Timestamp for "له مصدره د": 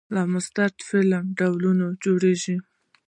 0.15-0.79